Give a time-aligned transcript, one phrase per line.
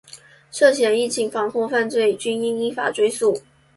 [0.51, 3.39] 涉嫌疫情防控犯罪均应依法追诉